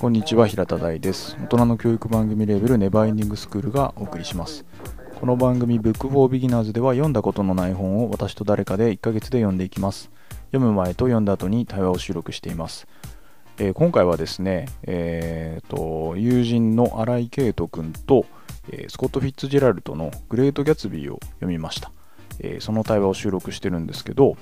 [0.00, 1.36] こんにちは平田大です。
[1.42, 4.64] 大人の教育番組レーベルネバーエンディングスクールがお送りします。
[5.18, 10.12] この番組 Book for Beginners では読んだことのない本を私と誰かで1ヶ月で読んでいきます。
[10.52, 12.86] 読む前と読んだ後に対話を収録しています。
[13.58, 18.26] えー、今回はですね、えーと、友人の新井圭斗君と、
[18.70, 21.90] えー、スコット・フィッツジェラルドのグレート・ギャツビーを読みました、
[22.38, 24.36] えー、その対話を収録してるんですけど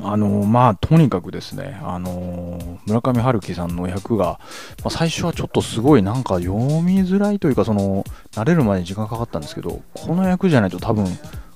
[0.00, 4.40] あのまあとにかくですね、あの村上春樹さんの役が、
[4.82, 11.06] まあ、最初はちょっとすごいなんか読みづらいというかその慣れるまでに時間かかったんですけどこの役じゃないと多分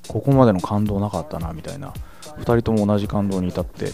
[0.09, 1.93] ここまでの感動なかったなみたいな。
[2.37, 3.93] 2人とも同じ感動に至って。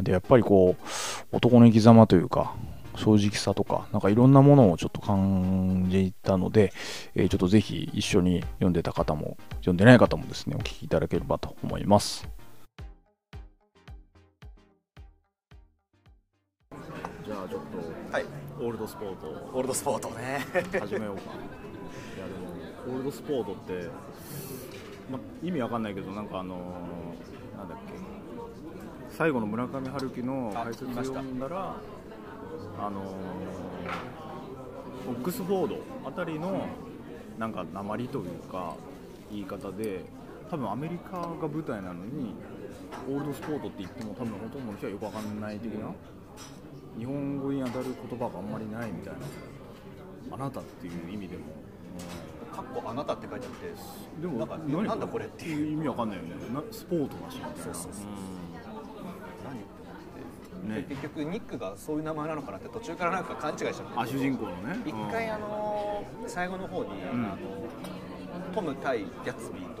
[0.00, 2.54] でやっぱりこう男の生き様というか
[2.96, 6.72] 正直さとかなんかいろんなものをちょっと感じたので、
[7.14, 12.26] えー、ちょっとぜひ一緒に読んでた方も読んでない方もですねお聞きいただければと思います。
[18.62, 20.38] オールドスポートオールドスポートね。
[20.78, 21.22] 始めようか。
[22.16, 23.90] いやでもオールドスポートって、
[25.10, 27.94] ま、意味わかんないけどなんかあのー、なんだっけ。
[29.10, 31.74] 最後の村上春樹の解説を読んだら
[32.78, 33.00] あの
[35.08, 36.64] オックスフォードあたりの
[37.40, 38.76] なんか鉛というか
[39.28, 40.04] 言い方で
[40.48, 42.36] 多分アメリカが舞台なのに
[43.08, 45.88] オールドスポートって言っても多分ほとんどの人はよくわかんない的な
[46.98, 49.20] 日本語に当たる言葉があんまりないみたいな。
[50.32, 51.44] あなたっていう意味でも。
[52.54, 53.72] かっこあなたって書いてあって
[54.20, 55.72] でもなんなんだこれっていう。
[55.72, 56.30] 意味わかんないよね。
[56.70, 57.38] スポートだし。
[57.56, 58.02] そうそうそう、
[60.64, 60.68] うん。
[60.68, 63.82] ね、結局ニックがそういう名前なのかなって途中からなんか勘違いしちゃって。
[63.96, 64.78] あ主人公のね。
[64.84, 67.38] 一回あの最後の方に、うん、あの
[68.54, 69.71] トム対ギャッツビー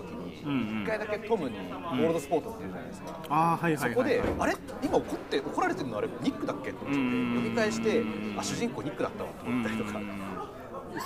[0.44, 4.56] の時に一、うんうん、回だけトムにゴールドスポートって言うじゃないですか、うん、あはいはい、はい、そこであれ？
[4.82, 8.02] 今怒って怒られてるのあれニックだっけって思って読み返して
[8.36, 10.00] あ主人公ニックだったわと思ったりとか。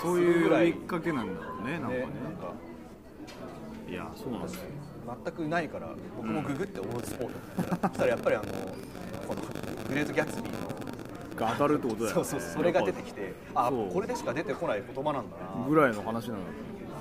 [0.01, 1.99] そういう呼びかけなんだろうねなんかね。
[1.99, 2.53] なんか。
[3.89, 4.61] いやそうなんですよ。
[5.23, 8.45] 全くないから僕もググってオールドスポートそしたらやっぱりあの
[9.25, 9.41] この
[9.87, 10.67] グレート・ギャッツビーの
[11.37, 15.65] が当たるってことだよ、ね、そうそうそれが出てきてあこれでしか出てこない言葉なんだな。
[15.69, 16.39] ぐらいの話なの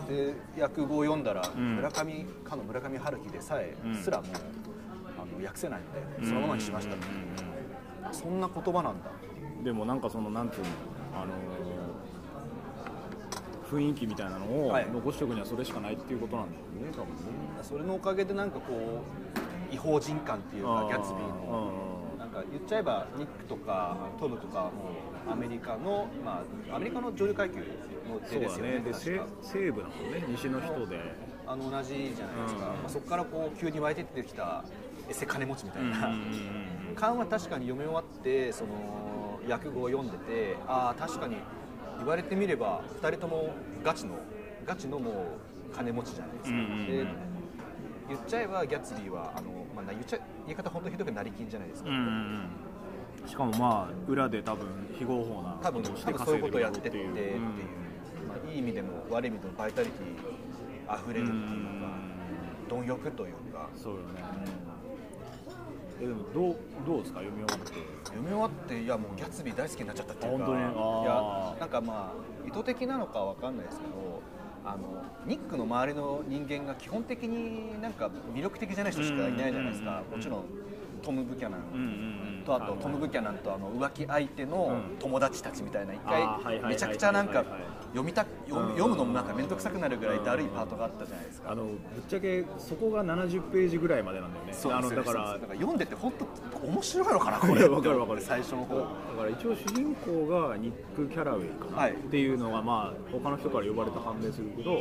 [0.08, 4.26] で訳語を読んだら、うん、村上かの村上春樹でさえ、すらも
[5.18, 6.96] あの訳せないのでそのままにしました、
[8.12, 9.10] そんな言葉なんだ。
[9.64, 10.68] でもなんかそのなんていうの
[11.22, 11.32] あの
[13.70, 17.22] 雰囲気みたいなのを残しておくにはそれしかないっていうことなんだよね、多分ね。
[17.62, 19.02] それのおかげでなんかこ
[19.72, 21.72] う異邦人感っていうかギャッツビーの
[22.16, 24.70] なんか言っちゃえばニックとかトムとかも
[25.30, 27.56] アメリカの、まあ、アメリカの上流階級
[28.20, 28.78] ですよね。
[28.80, 30.24] で西部だもんね。
[30.28, 31.00] 西の人で。
[31.46, 34.64] あの同じじゃないですか、まあ、そこからこう急に湧いてってきた
[35.08, 36.14] エセ金持ちみたいな。
[36.96, 41.36] 感は確かに読み終わってその訳語を読んでてああ確かに
[41.98, 44.14] 言われてみれば2人ともガチの
[44.64, 47.06] ガチのもう金持ちじゃないですか、で
[48.08, 51.90] 言っちゃえばギャッツビーはあの、まあ、言っちゃ言い方本当ひどく成金じゃないですか、
[53.26, 54.66] しかもまあ裏で多分
[54.98, 57.52] 非合法な多分多分そういうことをやってってっていう、まあ、
[58.58, 61.40] 意味でも悪い意味でもバイタリティあふれるっていう
[61.80, 61.88] か、
[62.68, 63.68] 貪欲というか。
[63.74, 64.04] そうよね、
[66.00, 66.56] えでもどう
[66.86, 67.20] どうですか？
[67.20, 67.74] 読み終わって。
[68.04, 70.44] 読み終わっていやもうギャツビー大好きになっちゃったっていうか。
[70.44, 70.60] 本当に？
[70.60, 74.22] いやなんかまあ意図的なのかわかんないですけど
[74.64, 80.44] あのニックの周りの人間が基本的になんか魅力的じゃない人しかいないじゃないですか、もちろん
[81.06, 82.42] トム・ブキャナン。
[82.44, 87.44] とあとトム・ブキャナンとあの浮気相手の友達たちみたいな一回めちゃくちゃなんか
[87.90, 91.52] 読みた読むのもなんか面倒くさくなるぐらいだるいパートがあったじゃないですか。
[91.52, 91.74] あのぶっ
[92.08, 94.52] ちゃけそこが70ページぐらいまでなんだよね。
[94.52, 97.66] そうあのだから読んでて本当面白いのかなこれ。
[97.68, 98.20] わかるわかる。
[98.20, 98.76] 最初の方。
[98.76, 104.80] だから一応主人公がニック・キャラウェイかな、はい、っていうのがまあ他の人から呼ばれて判明するけど、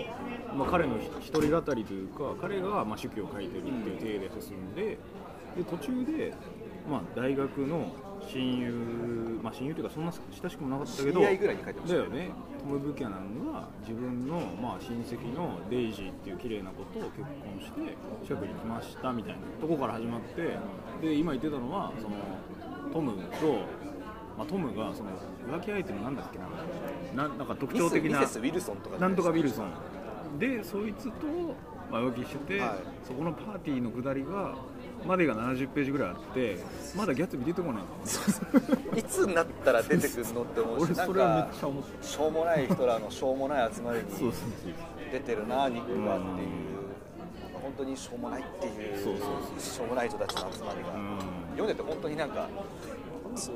[0.56, 4.98] まあ、彼の一人語りというか彼がまあ手記を書いてるっていう体で進んで、
[5.56, 6.34] で途中で
[6.90, 7.92] まあ、大学の
[8.28, 12.30] 親友、まあ、親友というかそんな親しくもなかったけど知り合いぐらいに書いてましたよね。
[12.60, 20.58] トム・ブキャナンが自分の、まあ、親戚のデイジーっていう綺麗な子と結婚して近くに来ましたみたいなとこから始まって
[21.02, 22.16] で今言ってたのはその
[22.94, 23.54] トムと、
[24.38, 25.10] まあ、トムがその
[25.58, 27.28] 浮気相手のなんだっけな。
[27.28, 29.72] ななんか特徴的ななんとかウィルソン。
[30.40, 31.12] でそいつと、
[31.92, 34.56] まあ、浮気してて、はい、そこのパーティーのくだりが
[35.06, 36.58] までが70ページぐらいあって
[36.96, 37.84] まだギャッツビー出てこない
[39.00, 44.06] いつになったら出てくるのって思うし俺それはめっちゃ思ったしょうもない人らのしょうもない集まりに
[45.12, 46.76] 出てるな肉がっていう
[47.66, 49.60] 本当にしょうもないっていう。
[49.60, 50.94] しょうもない人たちの集まりが。
[51.56, 52.48] 読んでて本当になんか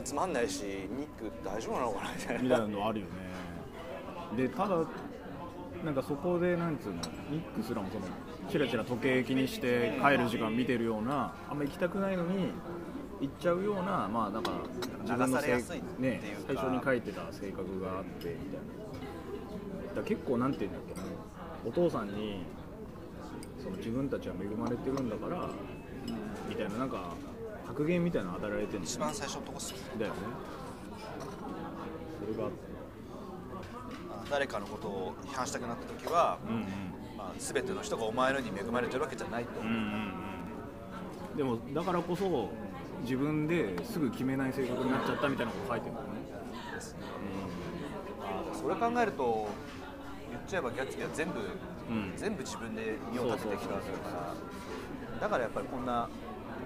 [0.04, 2.42] つまんないしニック大丈夫なのかなみたいな。
[2.44, 3.12] みたいなのあるよね。
[4.36, 4.78] でただ
[5.84, 6.96] なんかそこでなんつうの
[7.32, 8.06] ニックすらもその
[8.50, 12.52] チラチラ時計気にして帰る時間見てるようなあんま行きたくないのに
[13.22, 14.52] 行っちゃうようなまあなんか
[15.02, 16.54] 自分の流されやすいねか。
[16.54, 20.02] 最初に書いてた性格があってみたいな。
[20.02, 21.02] だ結構なんていうんだっけな。
[21.66, 22.44] お父さんに
[23.62, 25.50] その自分たちは恵まれてるんだから
[26.48, 27.14] みたいななんか
[27.68, 30.20] 格言みたいなの与えられてるん一番最初のとこっすよだよね。
[32.22, 32.69] それがあって
[34.30, 36.64] 誰かのことを批判したくなった時は、うんうん。
[37.18, 40.14] まあ、全ての人がお前のに恵まれてるわけじゃないと、うんうんうん
[41.38, 42.50] でもだからこそ
[43.04, 46.14] 自分ですぐ決めない性格になっちゃったみたいなこと書いてるんだよね。
[48.20, 49.48] まあそれ考えると
[50.30, 52.14] 言っちゃえばギャツビーは全部、うん。
[52.18, 55.22] 全部自分で身を立ててきたわけだから。
[55.22, 56.10] だからやっぱりこんな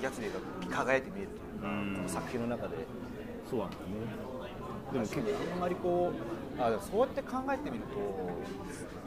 [0.02, 0.34] ギャツビー
[0.72, 1.96] が輝いて見えるというか、うん。
[1.98, 2.78] この作品の中で。
[3.48, 3.94] そうなんだよね
[4.94, 5.22] でも結構
[5.54, 6.12] あんまりこ
[6.58, 7.98] うあそうやって考えてみると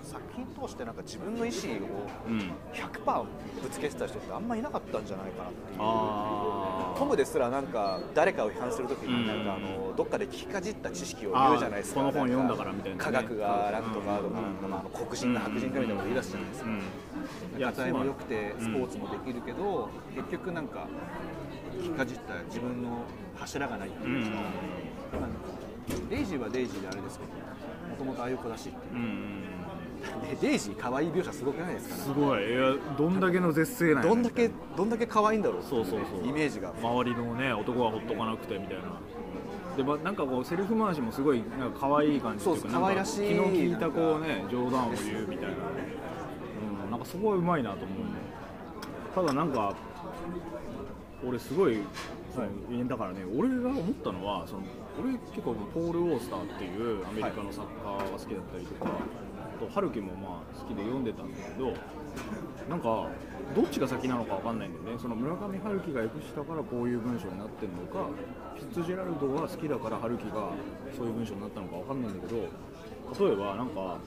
[0.03, 2.39] 作品通してなんか自分の意思をうん。
[2.73, 3.25] 100%
[3.63, 5.79] ぶつけてた人ってあんまいなかったんじゃないかなっていう。
[5.81, 9.23] あトムですらなんか誰かを批判するときうん。
[9.23, 12.01] になんかあのどっかで聞きかじった知識を言うじゃないですか。
[12.01, 13.05] この本読んだからみたいなね。
[13.05, 14.71] 科学が楽とかとかうん。
[14.71, 16.69] まあ黒人が白人かみたいなこと言い出すじゃないですか。
[16.69, 17.61] うん。
[17.61, 20.87] ガタイも良くてスポーツもできるけど結局なんか
[21.79, 23.03] 聞きかじった自分の
[23.35, 24.31] 柱がないっていうか
[25.21, 25.31] まあ
[26.11, 27.31] デイジーはデイジーであれですけど
[27.91, 28.95] もともとああいう子だしっていう。
[28.95, 29.43] うんうん
[30.29, 31.95] でデイジー可愛い描写すごくないですか？
[31.97, 32.49] すごい。
[32.49, 36.29] いやどんだけの絶世なんどんだけどんだけ可愛いんだろうっていそうそうそう。
[36.29, 36.73] イメージが。
[36.81, 38.83] 周りのね男はほっとかなくてみたいな。
[39.77, 45.55] でまなんかこうセリフ回しもすごいなんか可愛い感じっていうか可愛らしいなんか気の利いたこうね冗談を言うみたいな。
[46.85, 48.05] うんなんかそこはうまいなと思うね。
[49.15, 49.75] ただなんか
[51.27, 51.79] 俺すごい
[52.35, 54.63] そのだからね俺が思ったのはその
[54.99, 61.73] 俺結構ポール・オースターっていうアメリカの作家が好きだったりとか、あと春樹もまあ好きで読んでたんだけど
[62.69, 63.09] なんか
[63.55, 65.01] どっちが先なのかわかんないんだよね。
[65.01, 68.09] その村上春樹が訳したからこういう文章になってるのか
[68.57, 70.51] フィッツジェラルドが好きだから春樹が
[70.97, 73.99] そういう文章になったのかわかんないんだけど例えばなんか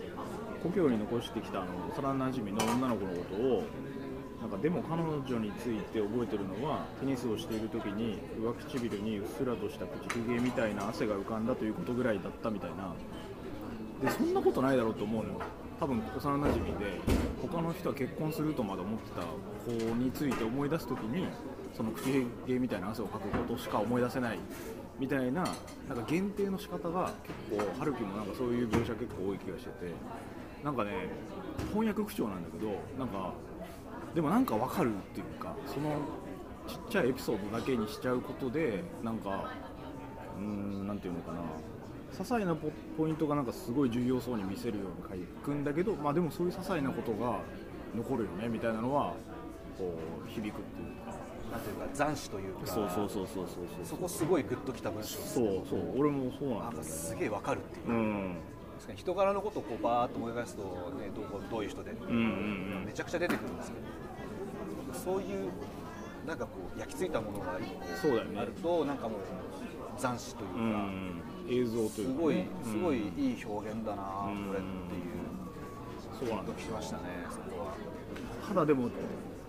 [0.61, 3.63] 故郷に残してきたあの幼なじみの女の子のことを
[4.41, 12.93] なんかでも彼女について覚えてるのはテニスをしている時に上唇にうっすらとした口ひげみたいな汗が浮かんだということぐらいだったみたいな。
[14.01, 15.39] でそんなことないだろうと思うのよ。
[15.77, 16.99] 多分幼なじみで
[17.41, 19.21] 他の人は結婚するとまで思ってた
[19.65, 21.27] 子について思い出す時に
[21.75, 24.39] その口ひげみたいな汗をかくことしか思い出せない
[24.99, 25.43] みたいな
[25.87, 27.13] なんか限定の仕方が
[27.49, 29.93] 結構春樹もなんかそういう描写結構多い気がしてて。
[30.63, 30.91] なんかね
[31.71, 33.33] 翻訳口調なんだけどなんか
[34.15, 35.91] でもなんかわかるっていうかその
[36.67, 39.51] ちっちゃいエピソードだけにしちゃうことでなんか
[40.37, 41.39] うーんなんていうのかな。
[42.11, 47.39] 些細なポポイントがなんかすごい重要そうに見せるように書くんだけど、まあ、でもそういう些細なことが
[47.95, 49.13] 残るよねみたいなのは
[49.77, 49.93] こ
[50.25, 51.13] う響くっていうか。
[51.51, 52.67] なんていうか斬首というか。
[52.67, 55.99] そうそうそうそうそうそこすごいグッときた文章そうそう。
[55.99, 58.35] 俺もそうななんんかだよねすげえわかるっていう、うん
[58.79, 65.51] 確かに人柄のことをこうバーッと思い返すと、ね、どうどういう人で、うんうんめちゃくちゃ出てくるんですけどそういう
[66.25, 67.59] なんかこう焼き付いたものが
[68.01, 68.39] そうだよね。
[68.39, 69.19] あるとなんかもう
[69.99, 72.45] 斬首とういうか、ん映像というか、ね、すごいうん。
[72.63, 75.19] すごいいい表現だな、こうんれっていう。
[76.19, 76.37] そうなん。
[76.39, 77.73] だグッときましたねそこは。
[78.47, 78.89] ただでも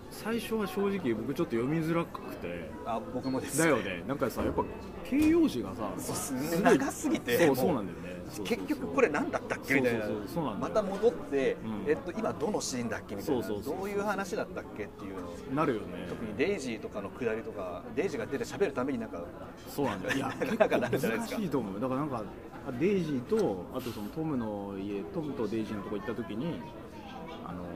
[0.09, 2.69] 最初は正直僕ちょっと読みづらくて。
[2.85, 4.03] あ僕もですだよね。
[4.07, 4.63] なんかさやっぱ
[5.09, 7.47] 形容詞がさすすごい長すぎて。
[7.47, 8.10] そうそうなんだよね
[8.43, 9.75] 結局これ何だったっけ？
[9.75, 10.05] みたいな。
[10.59, 11.89] また戻って、うん。
[11.89, 13.15] えっと、今どのシーンだっけ？
[13.15, 13.43] みたいな。
[13.43, 15.15] そうそうそうどういう話だったっけっていう
[15.49, 16.05] のなるよね。
[16.09, 19.23] 特にデイジーとかのくだりとかデイジーが出て喋るためになんか
[19.67, 20.15] そうなんだよ。
[20.17, 21.35] いや結構かなるじゃないですか。
[21.37, 21.79] 難しいと思う。
[21.79, 22.23] だからなんか
[22.67, 26.61] あデイジーとあとそのトムの家トムとデイジーのとこ行った時に
[27.51, 27.71] あの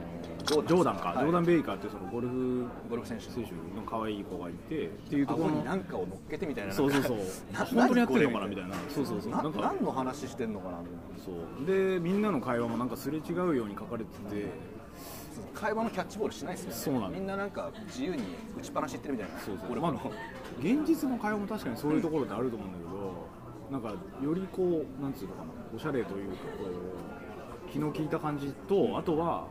[0.46, 1.18] ジョーダンか、はい。
[1.18, 7.18] ジョーダン・ベイカーっていうそのゴルフゴルフ選手選手の可愛い子がいてっていうとこ顎ろのに何かを乗っけてみたいなそうそうそう。
[7.52, 8.76] な 本当にやってるのかなみたいな。
[8.88, 9.32] そうそうそう。
[9.32, 10.78] ななんか何の話してんのかな
[11.18, 11.66] そう。
[11.66, 14.76] でみんなの会話もなんかすれ違うように書かれてて。
[15.52, 16.76] 会話のキャッチボールしないですよね。
[16.76, 18.22] そうなのみんななんか自由に
[18.58, 19.38] 打ちっぱなし言ってるみたいな。
[19.38, 19.80] そうそう。
[19.80, 19.92] まあ、
[20.60, 22.96] 現実の会話も確かにそういうところってあると思うんだけど、
[23.70, 23.90] なんか
[24.22, 26.64] よりこうなんつうのかなおしゃれというかこ
[27.68, 29.48] う気の利いた感じとあとは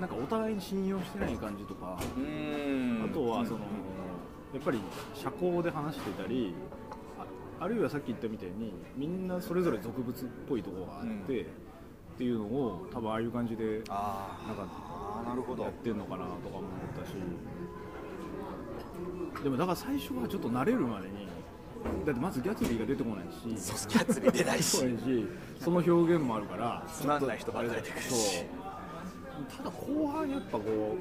[0.00, 3.60] なんかお互いに信用してない感じとか、あとはその、
[4.52, 4.78] やっぱり
[5.14, 6.54] 社交で話してたり
[7.18, 11.46] ああるいはさっき言ったみたいにみんなそれぞれ俗物っぽいところがあって、うん。
[11.46, 16.62] っていうのを多分ああいう感じであなんかあなるほどやってんのかなとか思っ
[17.00, 17.14] たし。
[19.42, 21.26] でもだから最初はちょっと慣れるまでに
[22.04, 23.48] だってまずギャツビーが出てこないし。
[23.48, 24.76] ギャツビー出ない し。
[25.58, 28.44] その表現もあるからつまんない人ばっかり出てくるし
[29.44, 30.96] ただ後半やっぱこ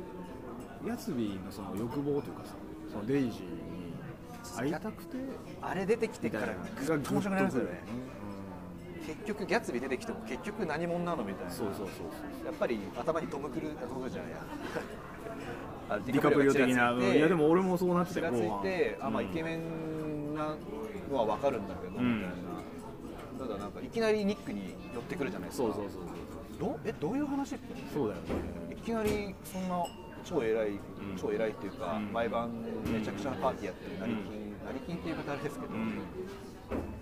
[0.81, 2.53] うギャツビーのその欲望というかさ
[2.91, 3.93] そのデイジーに
[4.55, 5.17] 会いたくて
[5.61, 7.83] あれ出てきてからぐっと面白くなりますよね。
[9.03, 11.51] う結局ギャツビー出てきても結局何者なのみたいな。
[11.51, 14.37] んそうそうそうそうやっぱり頭にトム・クルートムじゃないや。
[15.89, 16.91] あ デディカプリオ的な。
[16.91, 18.61] うんいやでも俺もそうなってたよ後半。
[18.63, 20.55] てあまあうんイケメンな
[21.11, 23.47] のは分かるんだけど、うんみたいな。
[23.47, 25.67] ただなんかいきなりニックに寄ってくるじゃないですか。
[25.67, 26.01] そうそうそう
[26.61, 27.57] どえどういう話？
[27.91, 28.77] そうだよね。
[28.77, 29.83] いきなりそんな
[30.23, 30.79] 超偉い、
[31.19, 32.13] 超偉いっていうか、うん。
[32.13, 32.51] 毎晩
[32.85, 35.97] めちゃくちゃなパーティーやってる成金、成金っていう方あれですけど、うん。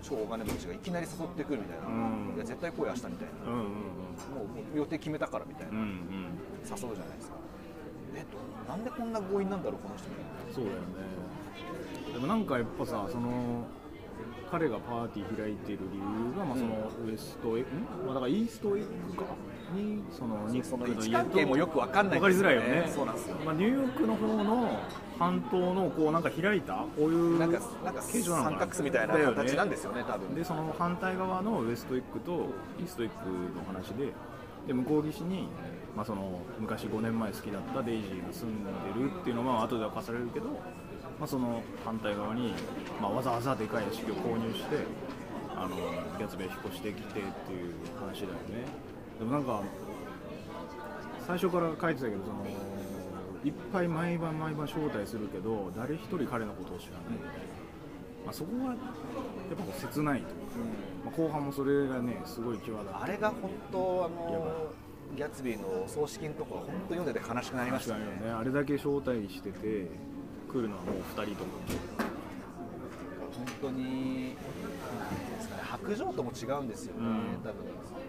[0.02, 1.90] 超お金持ちがいきなり誘ってくるみたいな、う
[2.32, 2.32] ん。
[2.36, 3.68] いや絶対来い明日みたいな、も
[4.74, 5.84] う予定決めたからみたいな、誘
[6.72, 7.36] うじゃないですか。
[8.16, 10.54] えどなんでこんな強引なんだろうこの人みたいな。
[10.56, 10.88] そうだよね。
[12.14, 13.68] でもなんかやっぱさその
[14.50, 18.06] 彼がパーティー開いてる理由が、まあ、そのウエストエッグ、ん？
[18.06, 19.24] まあ、だからイーストエッグか？
[19.74, 22.90] にそのニックの家位置関係もよくわかんないん分かりづらいよね。
[22.92, 23.36] そうなんですよ。
[23.44, 24.80] まあ、ニューヨークの方の
[25.18, 30.34] 半島のこうなんか開いたこういうなんかなんか形状なのか三角巣みたいな形なんですよね多分。
[30.34, 32.46] でその反対側のウエストエッグと
[32.80, 34.12] イーストエッグの話で
[34.66, 35.48] で向こう岸に、
[35.96, 40.60] まあ、その昔5年前好きだったデイジーが住んでるっていうのは後で明かされるけど、
[41.20, 42.54] まあ、その反対側に、
[43.00, 44.76] まあ、わざわざでかい屋敷を購入して
[45.54, 45.76] あの
[46.16, 48.64] ギャツベイ引っ越してきてっていう話だよね。
[49.18, 49.62] でもなんか
[51.26, 52.46] 最初から書いてたけどその
[53.44, 57.34] いっぱい毎晩毎晩招待するけど誰一人彼のことを知らないみたいな、
[58.24, 60.36] まあ、そこがやっぱこう切ないというか、
[61.04, 63.04] まあ、後半もそれがねすごい際立って。
[63.04, 64.72] あれが本当あの
[65.14, 68.04] ギャツビーの葬式のところ本当読んでて悲しくなりましたね。
[68.24, 68.30] ね。
[68.30, 69.88] あれだけ招待してて
[70.52, 71.50] 来るのはもう2人とか
[73.36, 74.36] 本当に
[75.62, 77.64] 白状とも違うんですよね、うん多分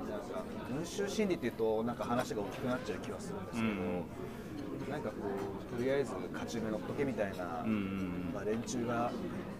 [0.10, 0.43] なんか
[0.75, 5.15] 群衆心理っていうとなんか話が大きくなっちゃう気はするんですけど、なんかこ
[5.74, 7.71] うとりあえず勝ち目乗っとけみたいな、うん。
[7.71, 9.12] うんまあ、連中がや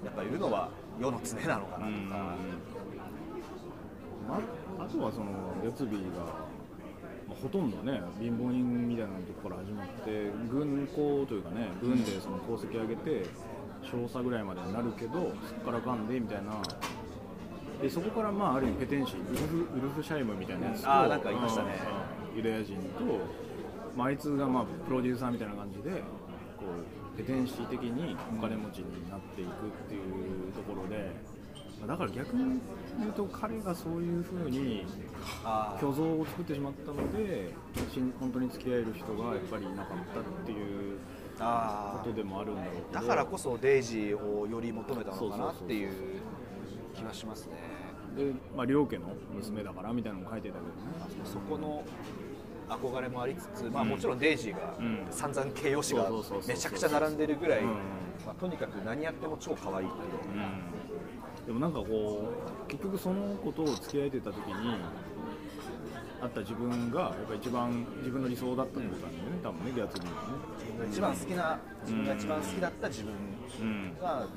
[0.10, 0.70] っぱいるのは
[1.00, 2.36] 世の常なのかなとか、
[4.30, 6.26] ああとはそのギャツビーが、
[7.32, 13.26] まあ、ほとんどね貧乏人みたいなところから始まって軍校というかね軍でその功績上げて
[13.82, 16.62] 少佐ぐらいまでになるけどそこからかんでみたいな。
[17.82, 21.80] でそこからまあある意味ペテンシーウルフウルフシャイムみたいなやつとあーなんかいましたね。
[22.06, 23.04] うんユダヤ人と、
[23.96, 25.90] まあ、あいつがまあプロデューサーみたいな感じで
[26.58, 26.66] こ
[27.14, 29.54] うペテンシー的にお金持ちになっていくっ
[29.90, 31.31] ていうところで、まあ
[31.88, 32.60] だから逆に
[33.00, 34.86] 言うと彼がそういうふうに
[35.80, 37.52] 虚像を作ってしまったので
[38.20, 40.98] 本当に付き合える人がやっぱりいなかったっていう
[41.40, 45.92] あことでもあるんだろうだからこそデイジーをより求めたのかなっていう
[46.96, 47.54] 気がしますね。
[48.16, 50.72] で、まあ、両家の娘だからみたいなのも書いてたけどね。
[51.24, 51.84] そこの
[52.70, 55.08] 憧れもありつつ、まあ、もちろんデイジーがうん。
[55.10, 56.10] 散々形容詞が
[56.48, 57.68] めちゃくちゃ並んでるぐらい、うん。
[58.26, 60.36] まあ、とにかく何やっても超可愛いっていう。
[60.36, 60.81] うん
[61.46, 62.32] でもなんかこ
[62.66, 64.78] う結局その子と付き合えてた時に
[66.22, 70.22] あった自分がやっぱ一番自分の理想だったってことなんだよね、多分ねギャツビーは
[70.86, 70.92] ね。
[70.92, 73.14] 一番好きな自分が一番好きだった自分
[73.60, 74.28] うんが、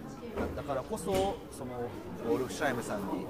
[0.56, 1.90] だからこそその
[2.26, 3.26] ウォルフシャイムさんに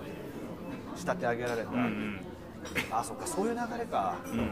[0.95, 2.21] 仕立て上げられた、うん
[2.91, 4.49] あそっかそういう流れか、うんうん。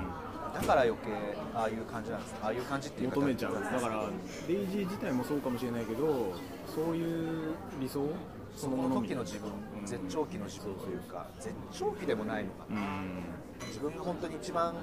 [0.53, 1.09] だから余計
[1.55, 2.35] ああいう感じなんです。
[2.43, 3.55] ああいう感じっていうか求めちゃう。
[3.55, 4.05] だから
[4.47, 6.35] デイジー自体もそうかもしれないけど
[6.67, 8.07] そういう理想
[8.57, 13.25] その時の自分、うん絶頂期の自分というか絶頂期でもないのかな、うん。
[13.67, 14.75] 自分が本当に一番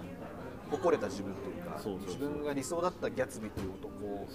[0.70, 4.28] 誇れた自分というか自分が理想だったギャツビーという男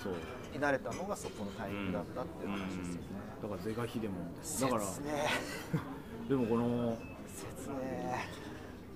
[0.52, 3.08] になれたのがそこのタイミングだったっていう話ですよね、
[3.42, 4.14] だから是が非でも
[4.60, 4.82] だから。
[6.28, 8.24] でもこの切ね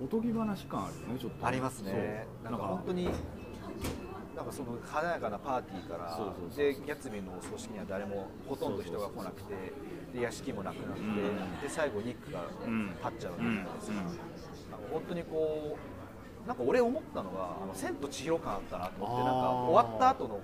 [0.01, 1.45] おとぎ話感あるよねちょっと。
[1.45, 2.25] ありますね。
[2.43, 3.09] なんか本当に
[4.39, 6.17] なんかその華やかなパーティーから
[6.55, 9.53] でギャツビーのお葬式には誰もほとんど人が来なくて
[10.13, 11.15] で屋敷もなくなって、ん。
[11.61, 13.99] で最後ニックがうん立っちゃうじゃないですか、うん。
[13.99, 14.05] なん。
[14.07, 14.15] か
[14.93, 15.77] 本当にこ
[16.45, 20.39] うなんか俺思ったのが「あの千と千尋」感あったなと思ってなんか終わった後の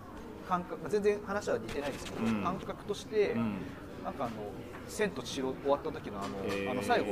[0.50, 2.44] 感覚全然話は似てないですけど、うん。
[2.44, 3.54] 感覚として、うん。
[4.04, 4.34] なんかあの
[4.90, 6.72] 「千と千尋」終わった時のあの,、へー。
[6.72, 7.06] あの最後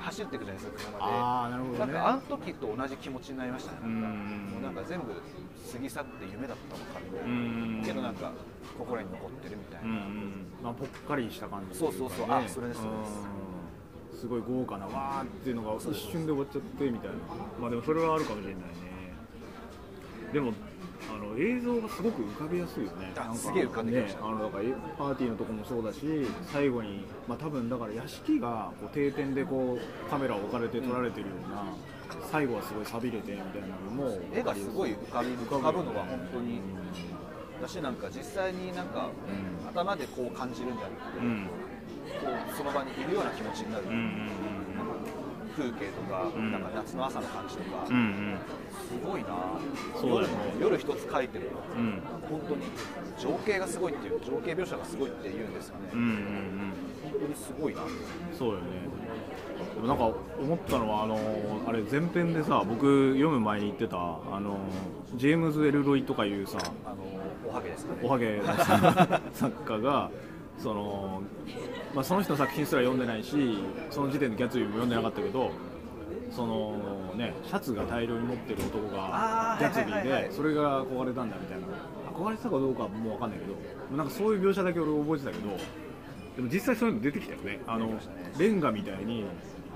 [0.00, 1.12] 走っていくじゃないですか車で。
[1.50, 1.78] なるほどね。
[1.78, 3.78] なんかあの時と同じ気持ちになりましたね。
[3.84, 4.00] うん。
[4.00, 7.84] もうなんか全部過ぎ去って夢だったのかうみん。
[7.84, 8.32] けどなんか
[8.78, 9.90] 心に残ってるみたいな。
[10.62, 12.26] まあ、ぽっかりした感じそうそうそう。
[12.30, 13.20] あそれですそれです。
[14.12, 14.18] うん。
[14.20, 17.16] すごい豪華なわーっていうのが一瞬で終わっちゃってみたいな。
[17.60, 18.68] まあでもそれはあるかもしれないね。
[20.32, 20.69] でもあ
[21.30, 23.12] のの映像がすごく浮かびやすいよね。
[23.16, 24.20] あなんかすげえ浮かんできました。
[24.20, 26.00] ねあのだからえパーティーのとこもそうだし
[26.52, 31.64] 最後にまあ多分だから屋敷がこう定点でこうカメラを置かれて撮られてるような、
[32.30, 36.60] 最後はすごい寂れてみたいなのも絵がすごい浮かび浮かぶのが本当に
[37.60, 39.10] だしなんか実際になんか、
[39.68, 41.46] 頭でこう感じるんじゃなくて、うん。
[42.08, 44.49] こうその場にいるような気持ちになる、うんうん
[45.50, 46.52] 風景とか,、ん。
[46.52, 48.38] なんか夏の朝の感じとか、うんうん。
[48.70, 49.28] すごいな。
[50.00, 50.28] そうね。
[50.60, 52.02] 夜一つ描いてるの、うん。
[52.28, 52.62] 本当に。
[53.18, 56.14] 情景がすごいっていう情景描写がすごいって言うんですよね、うんうんうん。
[57.02, 57.82] 本当にすごいな。
[58.36, 59.00] そうよね。
[59.74, 60.04] でもなんか
[60.40, 61.18] 思ったのはあの
[61.66, 64.58] あれ前編でさ僕読む前に言ってたあの
[65.14, 66.96] ジェームズ・エルロイとかいうさあの
[67.46, 68.00] おはげですかね。
[68.02, 68.40] おはげ
[69.34, 70.10] 作家が
[70.62, 71.22] その,、
[71.94, 73.58] まあ、その人の作品すら読んでないし
[73.90, 75.50] その時点でギャツビーも読んでなかったけど
[76.30, 81.66] そのねシャツが大量に持ってる男がギャツビーでそれが憧れたんだみたいな。
[82.10, 85.56] 憧れてたかどうかはもう分かんないけどなんかそういう描写だけ俺覚えてたけど
[86.36, 87.60] でも実際そういうの出てきたよね。
[87.66, 87.88] あの
[88.38, 89.24] レンガみたいに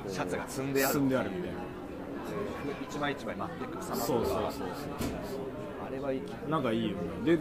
[0.08, 0.94] シャツが積んである。
[0.94, 1.58] 積んであるみたいな。
[2.88, 3.96] 一枚一枚待っていく様とか。
[3.96, 4.68] そうそうそうそう。
[5.86, 6.22] あれはいい。
[6.48, 7.36] なんかいいよね。
[7.36, 7.38] で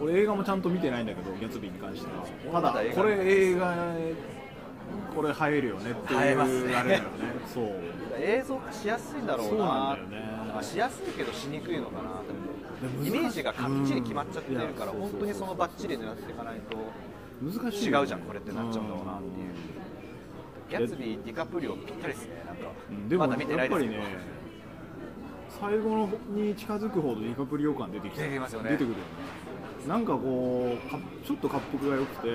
[0.00, 2.08] 俺映画もちゃんと見てないんだけどギャツビーに関して
[2.50, 2.60] は。
[2.60, 3.74] ただこれ映画
[5.14, 6.44] これ映えるよねっていうあれだよ
[6.84, 7.02] ね。
[7.52, 7.72] そう。
[8.18, 9.50] 映像化しやすいんだろうな。
[9.50, 10.52] そうなんだよね。
[10.52, 12.22] まあしやすいけどしにくいのかな
[13.06, 16.76] イメージがかっちり決まっちゃってるから、うん本当にそのバッチリ狙っていかないと
[17.42, 18.00] 難しいよね。
[18.00, 23.92] 違うじゃんこれってなっちゃうんだろうなっていう、ギャツビーディカプリオぴったりですねなんか、うんでもまだ見てないですけど。
[23.94, 24.18] やっぱりね
[25.60, 28.70] 最後のに近づくほどディカプリオ感出てきて出てきますよね。
[28.70, 29.02] 出てくるよね
[29.86, 32.28] なんかこうかちょっと滑覆が良くて、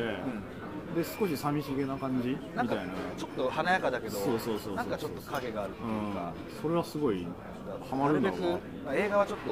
[0.96, 2.74] で少し寂しげな感じみたな。
[2.74, 2.84] いな
[3.18, 7.26] ちょっと華やかだけどそうそうそうなんかちょっと影があるっていうか、うん、それはすごい
[7.90, 8.60] ハマるんだろう
[8.96, 9.52] 映画はちょっと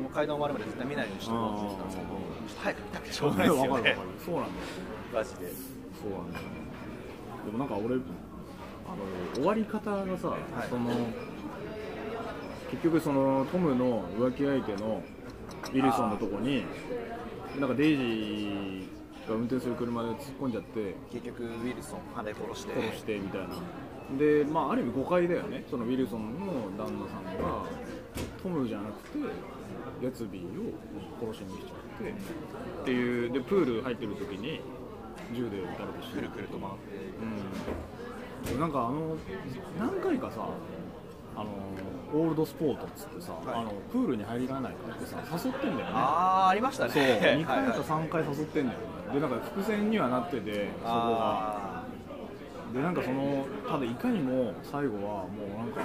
[0.00, 3.70] もう階段終わるまで絶対見ないようにしておこうと思ってたんですけどちょっと早く見たくてしょうがないですよね。
[3.70, 4.08] わかるわかる。
[4.24, 4.54] そうなんだよ。
[5.14, 5.36] マジで。
[5.36, 6.44] そうなんだよ。
[7.46, 8.04] でもなんか俺あの
[9.34, 10.68] 終わり方がさ、い。
[10.68, 10.90] その
[12.70, 15.02] 結局そのトムの浮気相手の
[15.72, 16.64] ウィルソンのとこに
[17.60, 22.74] なんかデイジーが運転する車で突っ込んじゃって結局ウィルソン跳ね殺して。
[22.74, 23.56] 殺してみたいな。
[24.18, 25.64] でまあある意味誤解だよね。
[25.70, 27.64] そのウィルソンの旦那さんが
[28.42, 29.18] トムじゃなくて
[30.00, 30.72] ギャツビーを
[31.20, 32.10] 殺しにしちゃって
[32.82, 33.32] っていう。
[33.32, 34.60] でプール入ってる時に
[35.34, 36.14] 銃で撃たれて死ぬ。
[36.14, 36.78] くるくると回って。
[38.52, 39.16] うん、なんかあの
[39.78, 40.48] 何回かさ
[41.36, 41.50] あの
[42.14, 43.44] オールドスポートっつってさ、はい。
[43.60, 45.92] あのプールに入りらないからってさ誘ってんだよね。
[45.92, 46.90] ああありましたね。
[46.92, 47.02] そう。
[47.04, 47.78] 2回かはいはい。
[47.80, 48.84] 3回誘ってんだよね。
[49.14, 50.92] でなんか伏線にはなっててそこが。
[50.92, 51.84] あ
[52.74, 55.80] でなんかそのただいかにも最後はもうなんか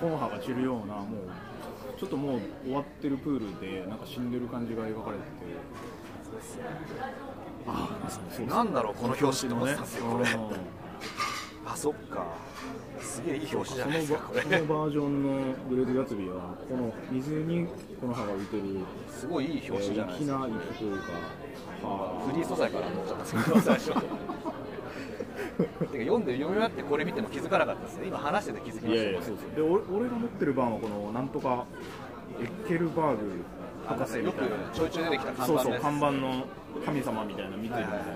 [0.00, 5.28] 木の葉が散るようなもうちょっともう終わってるプールでなんか死んでる感じが描かれてて。
[7.66, 9.66] ああそうーなんだろうこの表紙と思
[11.70, 12.24] あそっか。
[13.00, 14.42] すげえいい表紙じゃないですかこれ。
[14.42, 15.28] このバージョンの
[15.68, 17.66] グレート・ギャツビーはこの水に
[18.00, 18.62] この葉が浮いてる
[19.10, 21.04] すごいいい表紙じゃないえーですか、粋な一というか
[21.84, 23.84] あフリー素材かなと思っちゃったんですけど最初。
[23.84, 24.00] てか
[25.92, 28.06] 読んで読み終わってこれ見ても気づかなかったですね。
[28.08, 28.94] 今話してて気づきました。
[28.94, 29.54] いやいやそうそう。
[29.54, 31.66] で俺俺が持ってる版はこのなんとか
[32.40, 33.44] エッケルバーグ
[33.86, 34.56] 博士みたいな。
[34.72, 36.46] ちょいちょい出てきた看そうそう看板の
[36.84, 38.08] 神様みたいなの見てるみたいな、はいはい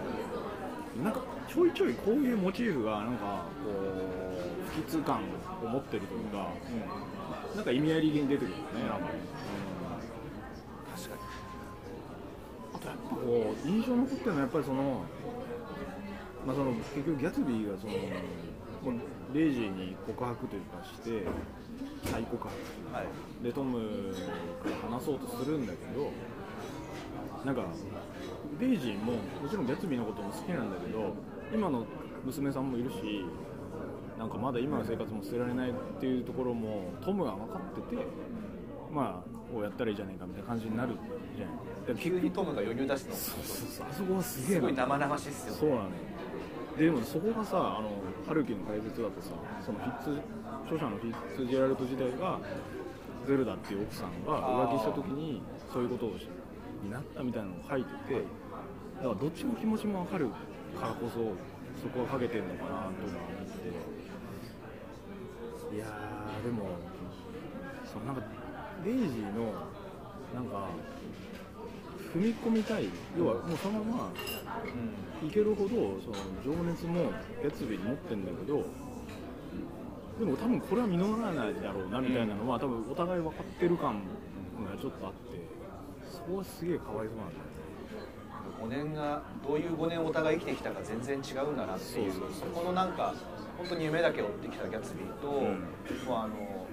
[1.02, 5.20] なんかちょいちょいこういうモチーフがなんかこう不吉感
[5.62, 6.48] を持ってるというか、
[7.54, 9.12] なんか意味ありげに出てくるよねなんかね、
[10.96, 11.20] 確かに。
[12.74, 15.04] あとやっぱこう印象残ってるのはやっぱりその,、
[16.46, 21.26] まあ、その結局ギャツビーがそのもうレイジーに告白というかして
[22.04, 22.48] 再告白
[22.92, 24.12] はいでトム
[24.62, 26.10] から話そうとするんだけど
[27.44, 27.64] なんか
[28.58, 31.14] デイジーももちろんギャツビーのことも好きなんだけど
[31.52, 31.84] 今の
[32.24, 33.24] 娘さんもいるし
[34.18, 38.06] なんかまだ今の生活も捨てられないっていうところもトムが分かってて
[38.92, 40.94] まあこうやったらいいじゃないかみたいな感じになる
[41.36, 43.86] じゃないだから急にトムが余裕出してそうそうそう。
[43.90, 44.60] あそこはすげえな。
[44.60, 45.58] すごい生々しいっすよね。
[45.58, 45.90] そうなのよ。
[46.78, 47.90] でもそこがさあの
[48.26, 49.34] ハルキの怪物だとさ
[49.64, 50.20] そのフィッツ
[50.64, 52.38] 著者のフィッツジェラルト時代が
[53.26, 56.28] ゼルダっていう奥さんが浮気した時にそういうことをし
[56.82, 60.28] になったみたいなのを書いててだからどっちの気持ちも分かる
[60.78, 61.34] からこそ
[61.80, 63.12] そこはかけてるのかなと思っ
[65.70, 65.76] て。
[65.76, 66.76] いやーでも
[67.84, 68.22] そのなんか
[68.84, 69.52] デイジーの
[70.34, 70.68] なんか
[72.14, 72.88] 踏み込みたい。
[73.16, 74.12] 要はもうそのまま
[75.26, 75.68] いけるほど
[76.00, 78.64] その情熱もギャツビーに持ってるんだけど
[80.18, 84.02] でも多分これは実らないだろうなみたいなのは、多分お互い分かってる感
[84.64, 85.42] がちょっとあって。
[86.12, 87.51] そこはすげえかわいそうなんだよね
[88.62, 93.14] 5年がどういう5年お互い生きてきたか全然違うんだなっていうそこのなんか
[93.58, 95.32] 本当に夢だけ追ってきたギャツビーと、ん
[96.06, 96.66] もうあの、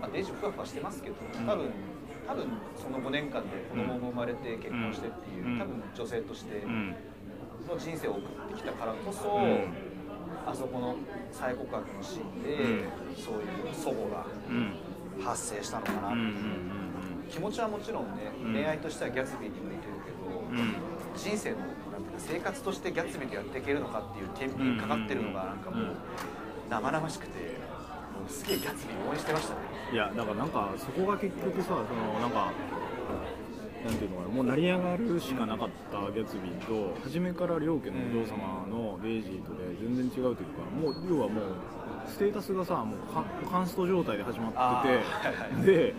[0.00, 1.70] まあ、デイジーふわふわしてますけど多分、
[2.26, 5.58] 多分その5年間で子供も生まれて結婚してっていう、うん。
[5.58, 6.96] 多分女性としてうん。
[7.68, 9.72] の人生を送ってきたからこそ、ん。
[10.46, 10.96] あそこの
[11.32, 13.16] 再告白のシーンで、うん。
[13.16, 15.24] そういう祖母がうん。
[15.24, 16.16] 発生したのかな、う。
[16.16, 16.64] んうん
[17.30, 18.52] 気持ちはもちろんね、うん。
[18.52, 25.96] 恋愛としてはギャツビーに向いてるけど、人生のなんていうか生活としてギャツビーとやっていけるのかっていう天秤かかってるのがなんかもう
[26.68, 29.60] 生々しくてもうすげえギャツビー応援してましたね。
[29.92, 32.52] いやだからなんかそこが結局さそのなんか
[33.84, 41.44] なんていうのかなもう成り上がるしかなかったギャツビーと初めから両家のお嬢様のデイジーとで全然違うというかもう要はもう
[42.08, 45.94] ステータスがさもうカカンスト状態で始まっててで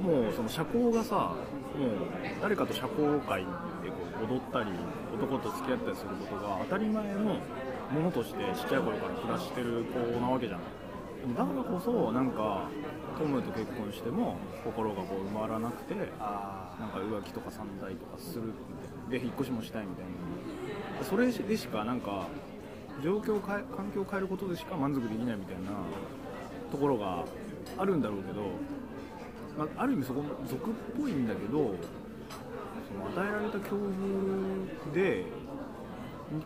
[0.00, 1.34] もうその社交がさ
[1.76, 1.90] もう
[2.40, 3.44] 誰かと社交界
[4.22, 4.70] 踊ったり
[5.14, 7.20] 男と付き合ったりすることが当たり前の
[7.90, 10.60] ものとしてちっちゃい頃から暮らしてる子なわけじゃん
[11.34, 12.68] だからこそなんか
[13.18, 20.10] トムと結婚しても心がこう埋まらなくてあなんか浮気とか散財とかするみたいなで引っ越しもしたいみたいな。
[21.04, 22.26] それでしかなんか
[23.02, 25.70] 状況を変え環境を変えることでしか満足できないみたいな
[26.70, 27.24] ところが
[27.76, 28.42] あるんだろうけど、
[29.58, 31.74] まあ、ある意味そこも俗っぽいんだけど
[33.14, 35.26] 与えられた境遇で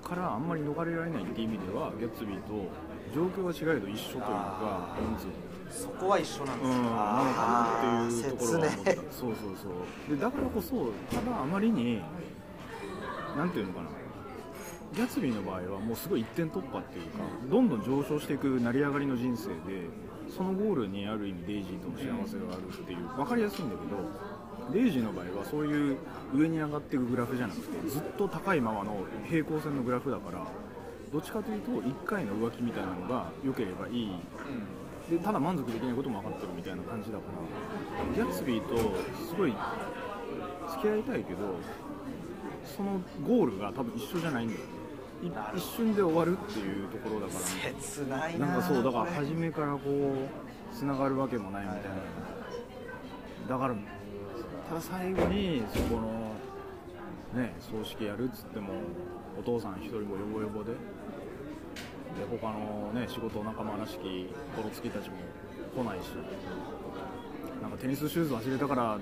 [0.02, 2.68] からあんまり逃れられないっていう意味ではギャッツビーと
[3.14, 4.96] 状況が違えど一緒というか
[5.70, 6.68] そこは一緒なんです。
[6.70, 7.68] なのか
[8.02, 8.92] なっていうところは思った。
[8.94, 9.68] そうそうそ
[10.12, 10.16] う。
[10.16, 12.02] でだからこそただあまりに
[13.36, 13.88] なんていうのかな。
[14.92, 19.86] ギャツビーの場合はもうすごい一点突破っていうかどんどん上昇していく成り上がりの人生で
[20.28, 23.96] そのゴールにある意味デイジーとの幸せがあるっていう分かりやすいんだけど
[24.72, 25.96] デイジーの場合はそういう
[26.34, 30.46] 上に上がっていくグラフじゃなくてずっと高いままの平行線のグラフだから
[31.12, 34.12] どっちかというと1回の浮気みたいなのが良ければいい。
[35.10, 37.24] でただ満足できないことも分かってるみたいな感じだか
[38.06, 38.76] らギャッツビーと
[39.28, 39.54] すごい
[40.70, 41.38] 付き合いたいけど
[42.64, 44.66] そのゴールが多分一緒じゃないんだよね。
[45.22, 47.40] い一瞬で終わるっていうところだから。
[47.40, 53.56] 切ないななんかそうだから初めからこうつながるわけもないみたいな。
[53.56, 53.74] だから
[54.70, 56.32] ただ最後にそこの
[57.34, 58.68] ね葬式やるっつっても
[59.36, 60.70] お父さん一人もヨボヨボで。
[60.70, 60.78] で
[62.30, 65.16] 他のね仕事仲間らしきコロつきたちも
[65.74, 66.10] 来ないし。
[67.60, 68.98] なんかテニスシューズ忘れたから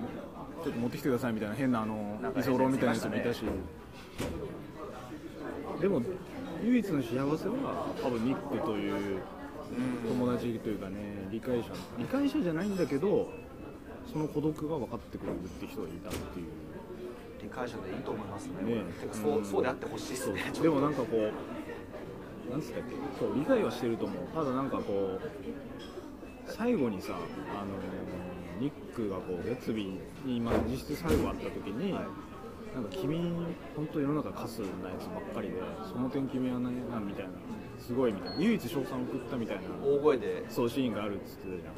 [0.64, 3.42] ちょっと持ってきてくださいみたいな変なあの居候みたいなやつもいたし、
[5.80, 6.02] でも
[6.64, 9.20] 唯一の幸せは多分ニックという
[10.08, 13.28] 友達というかね理解者理解者じゃないんだけど
[14.12, 16.46] その孤独が分かってくれるって人がいたっていう。
[17.40, 18.74] 理解者でいいと思いますね。
[18.74, 20.50] ねてかそうそうであってほしいですね。
[20.52, 20.62] そう。
[20.64, 22.96] でもなんかこうなんつったっけ？
[23.18, 24.26] そう理解はしてると思う。
[24.34, 25.20] ただなんかこう
[26.46, 32.10] 最後にさあのニックがこうギャッツビーに、まあ、実質最後会った時に、なんか
[32.90, 33.32] 君
[33.76, 35.54] 本当世の中カスなやつばっかりで
[35.88, 37.30] その点君はねなんみたいな
[37.78, 38.42] すごいみたいな。
[38.42, 39.62] 唯一賞賛を送ったみたいな。
[39.86, 40.44] 大声で。
[40.50, 41.74] そうシーンがあるっつってたじゃん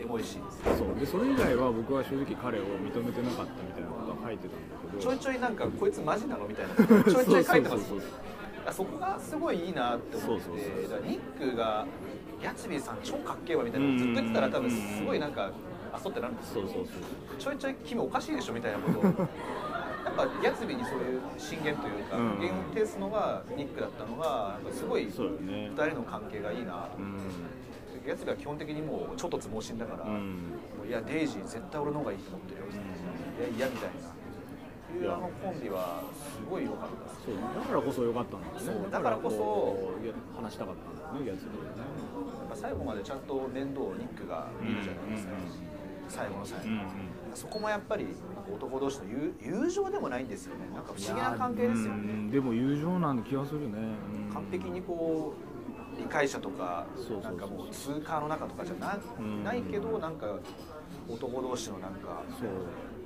[0.00, 0.98] エモいシーンですそう。
[0.98, 5.02] でそれ以外は僕は正直彼を認めてなかったみたいなことは書いてたんだけど。
[5.02, 8.02] ちょいちょいなんかこいつマジなのみたいなちょいちょい書いてますそう
[8.72, 11.86] そこがすごいいいなって思ってだからニックが
[12.40, 15.50] ギャツビーさん超かっけえわみたいなのずっと言ってたら多分すごいなんか
[15.92, 16.84] あそってなるんですうそうそう
[17.38, 19.02] ちょいちょい君おかしいでしょみたいなことを。
[19.02, 22.40] やっぱギャツビーにそういう進言というかうん。
[22.40, 25.70] 言を呈すのがニックだったのがすごいそうよね。
[25.74, 27.16] 2人の関係がいいなとうん。
[27.16, 30.56] ギャツビーは基本的にもうちょっとつ盲信だから、うん。
[30.88, 34.20] いやデイジー絶対俺の方がいいと思ってるよ、いやいやみたいな。
[34.90, 37.34] いうあのコンビはすごい良かったそう。
[37.54, 38.90] だからこそ良かったんだよね。
[38.90, 39.92] だからこそ
[40.34, 41.38] 話したかったんだよねやっ
[42.50, 45.70] ぱ最後までちゃんと面倒をニックが見るじゃないですか、うん
[46.10, 46.80] 最後の最後、うんうん。
[47.36, 48.08] そこもやっぱり
[48.52, 50.66] 男同士の友友情でもないんですよね。
[50.74, 53.76] なんか不思議な関係ですようねんでも友情なん気がするね、
[54.26, 54.34] うん。
[54.34, 55.49] 完璧にこう
[56.00, 56.86] 理解者とか
[57.22, 59.44] なんかもう通貨の中とかじゃな,、うん。
[59.44, 60.26] ないけどなんか
[61.08, 62.48] 男同士のなんかそう。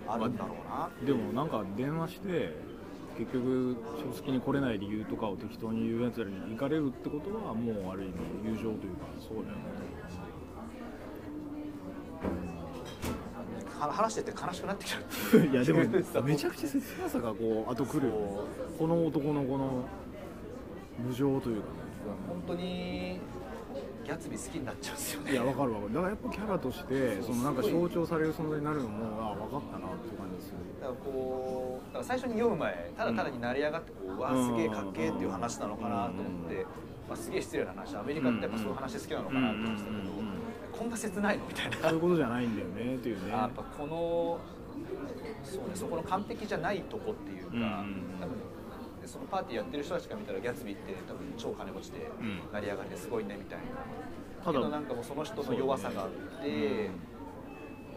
[0.06, 0.90] あるんだろうな。
[1.04, 2.54] でもなんか電話して
[3.18, 3.76] 結局
[4.12, 9.62] 正式に来れない理由とかを適当に言うやつらに行かれるってことはもうある意味友情というかそうだよね。
[13.78, 14.98] は話してて悲しくなってきちゃ
[15.38, 15.46] う。
[15.46, 15.80] いやでも
[16.22, 18.18] めちゃくちゃ切なさがこう後来るよね。
[18.78, 19.84] この男のこの
[20.98, 21.83] 無情というかね
[22.28, 23.20] 本当に
[24.04, 25.32] ギャツビー好きになっちゃうんですよね。
[25.32, 25.94] いやわかるわかる。
[25.94, 36.66] だからやっぱキャラとしてそのなんか象徴される存在になるのもあ分かったなっていう感じがするだからこうだから最初に読む前ただただに成り上がってこう、うわすげえかっけえっていう話なのかなと思って、
[37.08, 41.76] まあ、すげえ失礼な話アメリカってやっぱそういう話好きなのかなと思ってたけど、こんな切ないのみたいな。
[41.76, 43.32] そういうことじゃないんだよねっていうね。
[43.32, 44.38] あやっぱこの
[45.42, 47.72] そう、ね、そこの完璧じゃないとこっていうか、うんうんうん。
[48.20, 48.36] 多分
[49.04, 52.40] でそのパーティーやってる人たちが見たらギャツビーって多分超金持ちでうん。
[52.52, 53.64] 成り上がりですごいねみたいな、
[54.42, 56.10] ただけどなんかもうその人の弱さがあっ
[56.42, 56.90] て、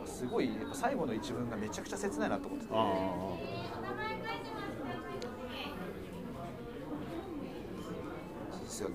[0.06, 2.72] すごいやっぱ最後の一文がめちゃくちゃ切ないなと思ってて。
[2.74, 2.78] あ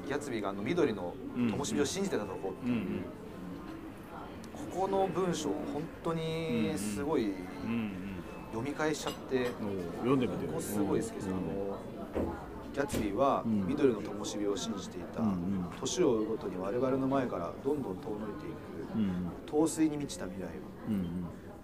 [0.06, 2.52] ギャツビーがあの緑の灯火を信じてたとこ。
[2.62, 2.72] あうん。
[2.72, 3.04] うん
[4.72, 7.34] ここの文章本当にすごい
[8.52, 10.46] 読み返しちゃって、お読んでみて。
[10.46, 11.34] ここすごい好きです、うん。
[11.34, 11.42] あの
[12.74, 13.66] ギャツビーはうん。
[13.66, 15.22] 緑の灯火を信じていた、
[15.80, 20.50] 年を追うごとに我々の前からどんどん遠のいていく、うん陶水に満ちた未来は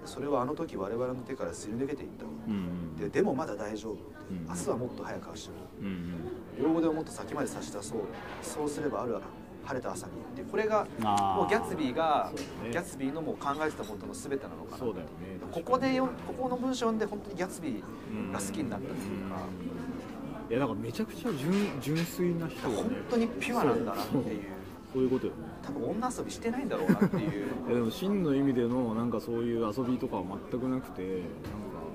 [0.04, 3.02] それはあの時我々の手からすり抜けていった。
[3.02, 5.54] ででもまだ大丈夫、うん明日はもっと早く走ろ
[5.88, 7.98] う両腕をもっと先まで差し出そう。
[8.42, 9.18] そうすればある
[9.64, 10.12] 晴れた朝に。
[10.12, 10.87] ってこれが
[11.37, 12.32] もうギャツビーが、
[12.70, 14.92] ギャツビーのもう考えてたことの全てなのかな
[15.50, 19.37] ここでよここの文章読んで本当にギャツビーが好きになったっていうか、
[20.48, 22.82] いやだからめちゃくちゃ純純粋な人がね。
[22.82, 24.42] 本当にピュアなんだなっていう。
[24.92, 25.38] そういうことよね。
[25.62, 27.46] 多分女遊びしてないんだろうなっていう。
[27.68, 31.28] いやでも真の意味でのなんかそういう遊びとかは全くなくてなんか。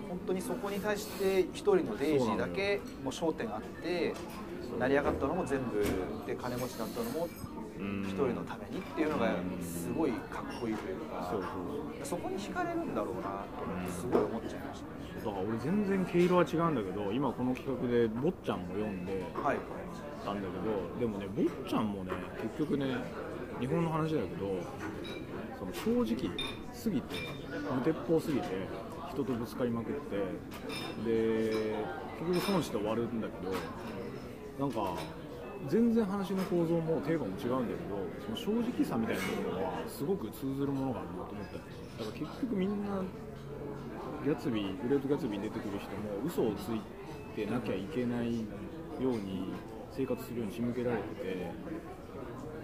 [0.09, 4.13] 本当にそこに対して一人のデイジーだけもう焦点があって
[4.79, 5.83] 成り上がったのも全部
[6.27, 7.27] で金持ちだったのも
[7.79, 11.33] うん一人のためにっていうのがすごいかっこいいというか
[12.03, 19.57] そこに惹かれるんだろうなと思ってすごい思っちゃいましたねだから俺全然毛色は違うんだけど今この企画で坊ちゃんも読んではい。
[20.25, 22.11] たんだけどでもね坊ちゃんもね
[22.57, 22.95] 結局ね
[23.59, 24.59] 日本の話だけど
[25.59, 25.73] その
[26.05, 26.29] 正直
[26.73, 27.15] すぎて
[27.75, 28.47] 無鉄砲すぎて
[29.11, 30.15] 人とぶつかりまくって
[31.05, 31.75] で
[32.19, 34.93] 結局損して終わるんだけどなんか
[35.69, 41.63] 全然話の構造もテーマも違うんだけどその正直さみたいなものはすごく通ずるものがあるなと思っただか
[41.99, 43.01] ら結局みんな
[44.23, 46.81] ギャツビーグレート・ギャツビーに出てくる人も嘘をつい
[47.35, 48.45] てなきゃいけないよ
[49.01, 49.53] うに
[49.91, 51.03] 生活するように仕向けられて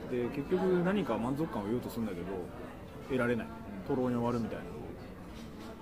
[0.09, 2.27] てで結局何か満足感を得ようとするんだけど
[3.09, 3.47] 得られない。
[3.87, 4.63] とろに終わるみたいな。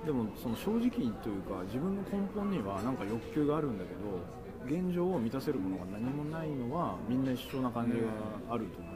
[0.05, 8.85] でもその正直というか自分の根本にはなんか欲求があるんだけど現状を満たせるものが何もないのはみんな一緒な感じがあるという。
[8.85, 8.86] か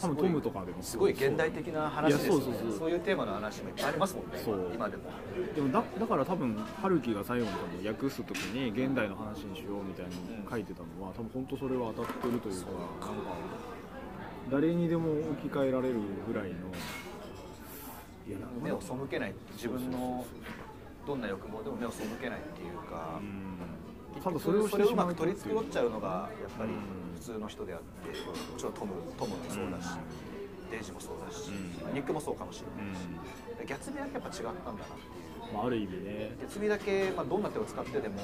[0.00, 2.44] 多分トムとかでもすごい現代的な話ですよね。
[2.44, 2.78] そうそうそう。
[2.80, 4.70] そういうテーマの話もいっぱいありますもんねそう。
[4.74, 5.02] 今でも。
[5.54, 10.12] でもだだから多分春樹が最後に多分訳す時に現代の話にしようみたいに
[10.50, 12.84] 書いてたのは多分本当それは当たってるというかなんか。
[14.50, 15.94] 誰にでも置き換えられる
[16.28, 16.54] ぐらいの
[18.26, 19.34] いや目を背けない。
[19.52, 20.24] 自分の
[21.06, 23.58] どんな欲望でも目を背けないっていうかうん
[24.14, 29.88] 結ただそれをうまく取り繕っちゃうのがやっぱりうん普通の人であってもちろんトムトムもそうだし
[30.70, 31.94] デイジもそうだしうん。
[31.94, 33.66] ニックもそうかもしれうないしん。
[33.66, 35.54] ギャツビーだけやっぱ違ったんだなっていう。
[35.54, 36.36] まあ、ある意味ね。
[36.40, 38.18] ギャツビーだけ、まあ、どんな手を使ってでも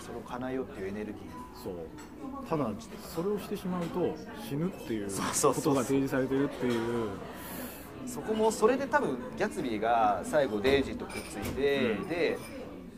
[0.00, 1.14] それを叶えようっていうエネルギー。
[1.62, 1.74] そう。
[2.48, 2.70] ただ
[3.14, 4.14] それをしてしまうと
[4.48, 7.10] 死ぬっていうそうそうそうことが提示されてるっていう。
[8.06, 12.08] そこもそれで多分ギャツビーが最後デイジーとくっついて、うん。
[12.08, 12.38] で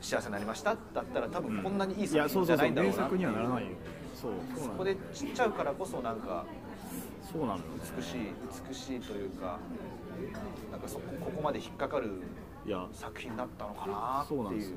[0.00, 3.68] 幸せになりましただったら多分こんなにいい作品じゃそうそうそうないんだろうな名作にはならないよ
[4.20, 4.32] そう。
[4.56, 6.44] そこでちっちゃうからこそなんか
[7.30, 7.80] そうなんだよね。
[7.96, 8.16] 美しい
[8.68, 9.58] 美しいというか
[10.72, 12.10] なんかそこここまで引っかかる
[12.66, 12.86] いや。
[12.92, 14.38] 作品だったのかなっていう。
[14.38, 14.76] そうなんですよ、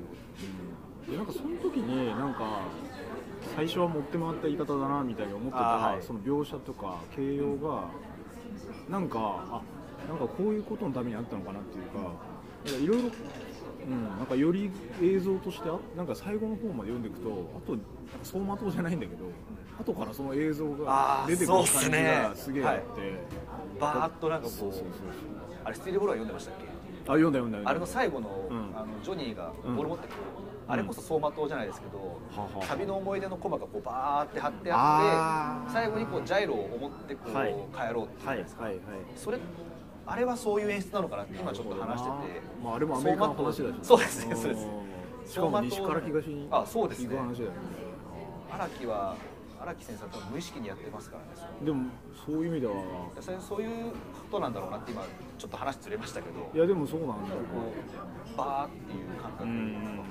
[1.06, 2.60] うん、でなんかその時になんか
[3.56, 6.02] 最初は持って回った言い方だなみたいに思ってた、はい。
[6.02, 7.84] その描写とか形容が
[8.88, 9.18] なんか
[9.50, 9.62] あ
[10.08, 13.10] なんかこういうことのためにあったのかなっていうかいろいろ
[13.84, 14.70] うん、なんかより
[15.02, 17.76] 映像としてあなんか最後の方まで読んでいくとあと
[18.22, 19.24] 走馬灯じゃないんだけど
[19.80, 22.80] 後からその映像が出てくる感じがすげえあって、
[23.80, 24.90] バーッとなんかこうそうそうそう
[25.64, 26.66] あれスティールボールは読んでましたっけ？
[27.04, 28.56] あ読んだ読んだあれの最後の,、うん。
[28.76, 29.76] あのジョニーがうん。
[29.76, 30.16] ボール持ってくる、
[30.68, 31.98] あれこそ走馬灯じゃないですけど、
[32.36, 37.54] はは旅の思い出のコマがこうバーって貼ってあって最後にこうジャイロを持ってこう、はい。
[37.74, 38.38] 帰ろうっていうはい。
[38.38, 38.80] はい。
[39.16, 39.38] それ
[40.06, 44.66] あれはそういう演出なのかなって今ちょっと話してて、まあ、あれもアメリカの話だし、そうですねそうです。
[44.66, 44.68] ん。
[45.26, 47.08] しかも西から東にあそうですね。
[47.08, 47.56] 行く話だよね
[48.52, 49.16] 荒木は
[49.60, 51.84] 荒木先生は多分無意識にやってますからねでも
[52.26, 52.74] そういう意味では。
[53.20, 53.96] それそういうこ
[54.30, 55.02] となんだろうなって今
[55.38, 56.50] ちょっと話ずれましたけど。
[56.52, 57.72] いやでもそうなんだよこ
[58.34, 60.04] うバーっていう感覚うんなんかこ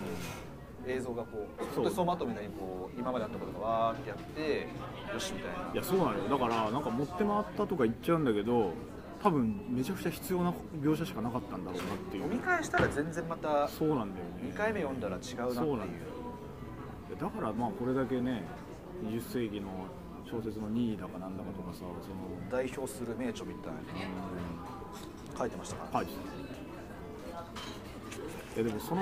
[0.87, 1.75] 映像がこうそう。
[1.75, 4.67] 本当に走馬灯みたいにこう今まであったことがわーってやって
[5.13, 5.71] よしみたいな。
[5.73, 6.29] いやそうなのよ。
[6.29, 8.73] だからなんか持って回ったとか言っちゃうんだけど
[9.21, 12.23] 多分めちゃくちゃ必要な描写しかなかったんだろうなっていう。
[12.23, 14.49] 読み返したら全然またそうなんだよね。
[14.49, 16.10] 2回目読んだら違うなっていう
[17.21, 18.43] だからまあこれだけね
[19.05, 19.69] 20世紀の
[20.25, 21.93] 小説の2位だかなんだかとかさその
[22.49, 23.79] 代表する名著みたいな
[25.37, 26.07] 書いてましたから、はい
[28.53, 29.01] いやでもその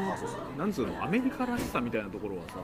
[0.58, 2.58] なんつうのアメリカらしさみたいなところはさ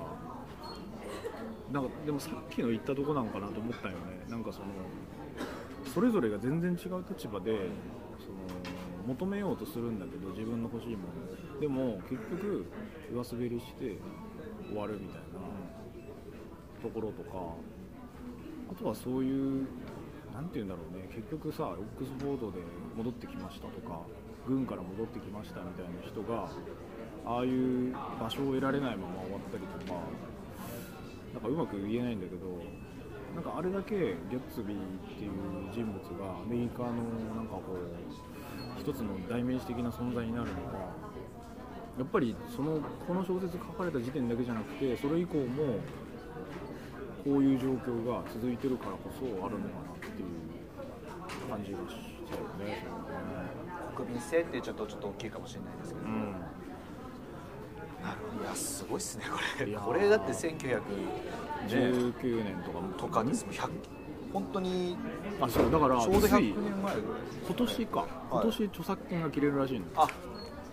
[1.71, 4.23] なんかでもさっきの言ったとこなんかなと思ったよね。
[4.29, 4.65] なんかその
[5.91, 7.57] それぞれが全然違う立場で
[8.19, 8.37] その
[9.07, 11.59] 求めようとするんだけど自分の欲しいものを。
[11.59, 12.65] でも結局
[13.11, 13.97] 上滑りして
[14.69, 15.24] 終わるみたいな
[16.85, 17.57] ところとか
[18.69, 19.65] あとはそういう
[20.33, 22.61] なんて言うんだろうね結局さオックスフォードで
[22.95, 24.05] 戻ってきましたとか
[24.45, 26.45] 軍から戻ってきましたみたいな人が
[27.25, 29.97] ああいう場所を得られないまま終わったりとか
[31.33, 32.45] なんかうまく言えないんだけど
[33.33, 33.95] なんかあれだけ
[34.29, 37.01] ギャッツビーっていう人物がアメリカの
[37.33, 40.93] なんかこう一つの代名詞的な存在になるのは
[41.97, 45.79] やっぱりそのこの小説書かれた時点だけじゃなくてそれ以降も
[47.25, 51.95] こういう状況が続いてるからこそあるのかなっていう感じがし
[52.29, 52.85] たよね。
[53.95, 56.31] 国民性ってちゃうとちょっと大きいかもしれないですけど、うん。
[58.03, 58.43] なるほど。
[58.43, 59.65] いやすごいっすねこれ。
[59.75, 60.81] これだって1900
[61.67, 63.69] 19年とかもとかですもん100
[64.31, 64.95] 本当に
[65.41, 66.95] あそうだからちょうどつい100年前。
[66.95, 68.07] ぐらい今年か。
[68.29, 70.07] 今年著作権が切れるらしいの、あ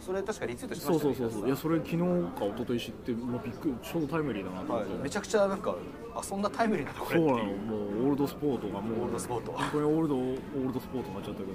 [0.04, 5.76] それ確かリツイートしましたねそうそうそういやそれ昨日か一昨日知ってもうびっくりちょうどタイムリーだなと思って、はい、めちゃくちゃなんか
[6.14, 9.00] あそんなタイムリーなとこそうなのもうオールドスポートがもう。
[9.00, 9.52] オールドスポート。
[9.52, 11.52] 本当にオールドオールドスポートになっちゃったけど。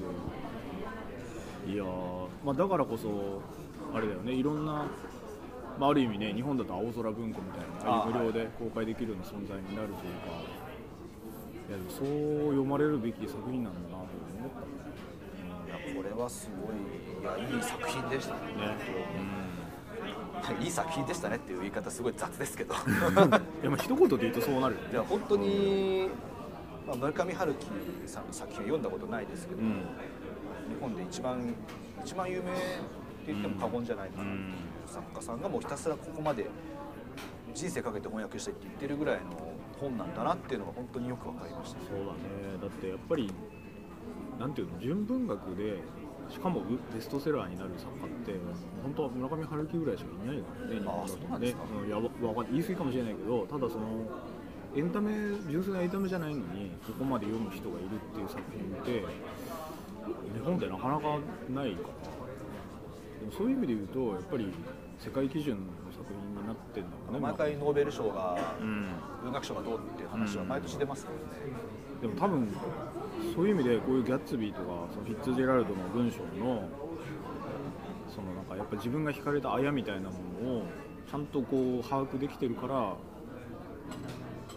[1.67, 3.41] いやー、まあ、だからこそ
[3.93, 4.85] あれだよねいろんな、
[5.77, 10.31] まあ、ある意味ね日本だと青空文庫みたいなああいう無料で公開できるような存在になるというか、
[11.67, 14.61] いやでもそう読まれるべき作品なんだなと思った。
[14.61, 14.87] ね
[15.67, 16.96] いやこれはすごい
[17.35, 18.39] いやいい作品でしたね
[20.37, 22.75] ね、いい作品でしたねっていう言い方すごい雑ですけど。
[22.85, 22.95] うん、い
[23.63, 24.87] やまあ一言で言うとそうなるよね。
[24.93, 26.09] いや本当に、
[26.85, 27.67] まあ、村上春樹
[28.05, 29.69] さんの作品は読んだことないですけど、うん。
[30.69, 31.53] 日本で一番
[32.03, 32.61] 一番有名って
[33.27, 34.53] 言っても過言じゃないかな、うん。
[34.85, 36.47] 作家さんがもうひたすらここまで
[37.53, 39.23] 人生かけて翻訳したいって言ってるぐらいの
[39.79, 41.79] 本なんだなっていうのが本当によく分かりました。
[41.81, 42.09] そうだね。
[42.61, 43.33] だってやっぱり
[44.39, 45.79] なんていうの純文学で
[46.29, 46.61] しかも
[46.93, 48.33] ベストセラーになる作家って
[48.83, 51.07] 本当は村上春樹ぐらいしかいないからね日本だと。
[51.07, 51.47] そうなんや
[52.51, 53.87] 言い過ぎかもしれないけどただその
[54.75, 55.11] エンタメ
[55.49, 59.05] 純粋なエンタメじゃないのにここまで読む人がいるっていう作品って
[60.33, 62.17] 日本でなかなかないから。
[63.19, 64.53] でもそういう意味で言うとやっぱり
[64.99, 68.87] 世界基準の作品になってるんだろうね毎回ノーベル賞がうん。
[69.23, 71.23] 文学賞がどうっていう話は毎年出ますけどね、
[72.01, 72.47] でも多分
[73.35, 76.69] そういう意味でこういうギャッツビーとかそのフィッツジェラルドの文章の
[78.07, 80.63] そのなんかやっぱ自分が惹かれたあやみたいなものを
[81.09, 82.95] ちゃんとこう把握できてるからま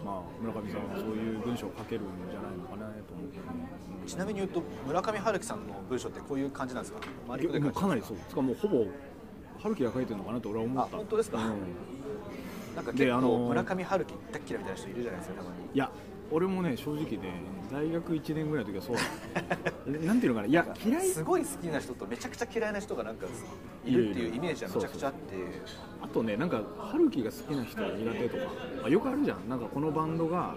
[0.07, 3.69] あ村上さんはそういう文章を書けるんじゃないのかなと思うけどね、
[4.07, 6.99] ちなみに言うと村上春樹さんの文章ってこういう感じなんですか？
[7.27, 8.17] もうかなりそう。
[8.29, 8.85] つかもうほぼ
[9.61, 10.95] 春樹が書いてるのかなと俺は思った。
[10.95, 11.37] あ本当ですか？
[11.37, 11.45] うん。
[12.75, 15.55] なんか結構であの村上春樹大っ嫌いみたいな人いるじゃないですかたまに。
[15.73, 15.91] いや
[16.31, 17.19] 俺もね正直ね
[17.71, 19.71] 大学1年ぐらいの時はそうだった。
[20.05, 20.47] なんていうのかな？
[20.47, 21.05] いや嫌い。
[21.07, 23.27] すごい好きな人とめちゃくちゃ嫌いな人がなんか
[23.85, 25.35] いるっていうイメージはめちゃくちゃあって。
[26.01, 28.43] あとねなんか春樹が好きな人が苦手とか、
[28.81, 29.49] まあ、よくあるじゃん。
[29.49, 30.55] なんかこのバンドが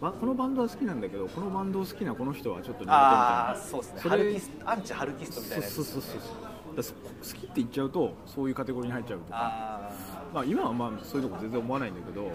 [0.00, 4.00] ばこのバンドは好きなんだけどこのバンドを好きなこの人はちょっと苦手みたいああなそうですね。
[4.00, 6.88] それハルキスアンチハルキストみたいなそうそうそうそうだ好
[7.22, 9.36] きって言っちゃうとそういうカテゴリーに入っちゃうとか。
[9.36, 9.90] あ
[10.32, 12.30] まあ、今はまあそういうとこ全然思わないんだけど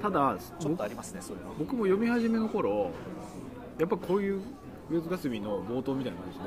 [0.00, 1.54] ただあちょっとありますねそういうの。
[1.58, 2.90] 僕も読み始めの頃
[3.78, 4.40] やっぱこういう
[4.90, 6.44] 「ウェズ・ガスビー」の冒頭みたいな感じで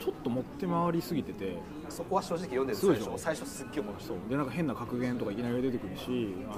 [0.00, 1.58] ちょっと持って回りすぎてて。
[1.88, 3.94] そこは正直読んでる最初最初すっげえ思い。
[3.94, 4.16] ましそう。
[4.28, 6.54] でなんか変な格言とかいきなり出てくるしあの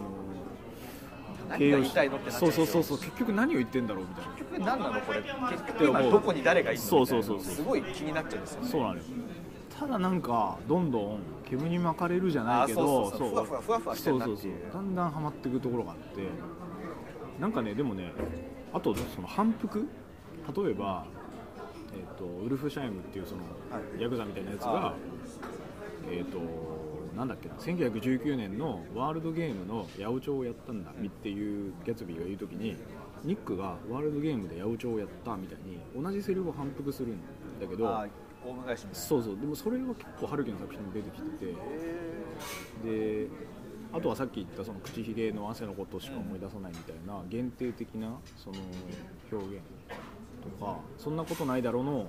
[1.49, 2.99] た何が言いたいのってそうそうそううそう。
[2.99, 4.31] 結局何を言ってんだろうみたいな。
[4.33, 5.21] 結局何なのこれ？
[5.23, 7.55] 結で局今どこに誰がいるのそうそうそうそう。
[7.57, 8.69] すごい気になっちゃうんですよね。
[8.69, 9.03] そうなのよ
[9.79, 11.19] ただなんかどんどん
[11.49, 13.31] 煙に巻かれるじゃないけどあそうそうそう。
[13.31, 14.73] ふわふわふわふわしてるなっていう。
[14.73, 16.23] だんだんハマっていくところがあって。
[17.41, 18.13] なんかねでもね
[18.73, 19.87] あとその反復？
[20.55, 21.07] 例えば、
[21.93, 24.03] えー、とウルフシャイムっていうそのはい。
[24.03, 24.95] ヤクザみたいなやつあが
[26.11, 26.39] えっ、と
[27.17, 32.77] なんだっけな？1919年のワールドゲームの八百長をやったんだっていうギャツビーが言う時に
[33.25, 37.21] ニックがワールドゲームで八百長をやったみたいに同じセリフを反復するん
[37.61, 38.07] だけど
[38.47, 39.07] オウム返しみたいな。
[39.07, 39.37] そうそう。
[39.37, 41.55] でもそれは結構春樹の作品に出てきてて。
[42.85, 43.29] で
[43.93, 48.57] あとはさっき言ったその口ひげの汗のことしか思い出さないみたいな限定的なその
[49.33, 49.63] 表現
[50.43, 52.07] とかそんなことないだろうの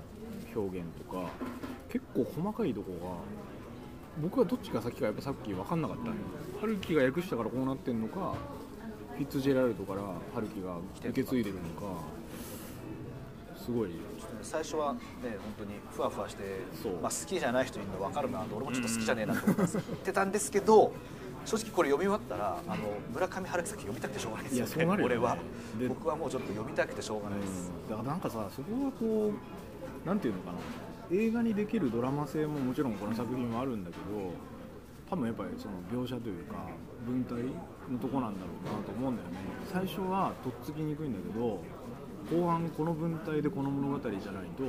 [0.53, 1.29] 表現とか
[1.89, 6.15] 結構細かいとこが僕はどっちが先かやっぱさっき分かんなかったのよ。
[6.59, 8.33] 春樹が訳したからこうなってんのか
[9.15, 10.01] フィッツジェラルドから
[10.33, 12.01] 春樹が受け継いでるのか
[13.55, 13.91] すごい
[14.41, 16.43] 最初はね本当にふわふわして
[17.01, 19.67] まあ、好きじゃない人いるの分かるなと俺もちょっと好きじゃねえなと思っ
[20.03, 20.93] てたんですけど
[21.45, 24.77] 正直これ読み終わったらあの村上春樹読みたくてしょうがないですよ。
[24.77, 25.37] ねよね俺は
[25.79, 30.57] で僕はもうちょっと読みたくてしょうがないです、だからなんかさそこがこうなんていうのかな。
[31.09, 34.33] 映画にできるドラマ性ももちろんこの作品はあるんだけど
[35.09, 36.67] 多分やっぱりその描写というか
[37.05, 37.35] 文体
[37.89, 39.37] のとこなんだろうなと思うんだよね。
[39.71, 41.63] 最初はとっつきにくいんだけど
[42.31, 44.63] 後半この文体でこの物語じゃないと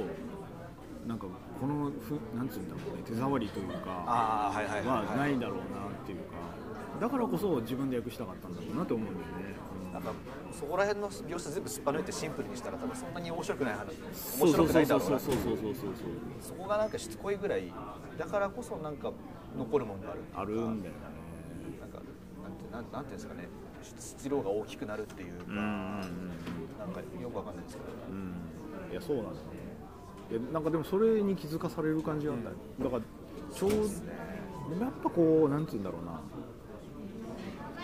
[1.07, 1.27] なんか
[1.61, 6.39] このふなんつうんだろうね手触りというかはいはいはい、はないだろうなっていうか
[7.01, 9.55] だからこそ自分で訳したかったんだろうなと思うんだよね、
[9.87, 9.93] うん。
[9.93, 10.13] なんか
[10.53, 13.95] そこら辺の描写全部すっぱ抜いてシンプルにしたら多分そんなに面白くない話
[14.41, 15.93] 面白くないだそうそうろうなそうそうそう。
[16.41, 17.73] そこがなんかしつこいぐらい
[18.19, 19.13] だからこそなんか
[19.57, 20.21] 残るものがある。
[20.35, 21.01] あるんだよね。
[21.81, 21.99] なんか
[22.43, 23.49] なんてなんなんていうんですかね
[23.99, 25.63] 質量が大きくなるっていうか、うんうん
[26.79, 28.17] なんかよくわかんないですけど、うん。
[28.17, 28.19] う
[28.91, 29.37] んいやそうなんだよ。
[29.37, 29.43] ね
[30.31, 33.03] いやなんかでもそれに気づかされる感じなんだよ、だから
[33.55, 36.21] ちょうどやっぱこうなんつうんだろうな。